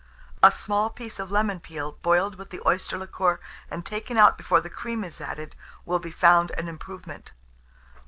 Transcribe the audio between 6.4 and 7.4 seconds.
an improvement.